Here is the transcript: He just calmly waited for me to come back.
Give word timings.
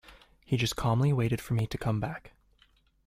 He 0.43 0.57
just 0.57 0.75
calmly 0.75 1.13
waited 1.13 1.39
for 1.41 1.53
me 1.53 1.67
to 1.67 1.77
come 1.77 1.99
back. 1.99 2.31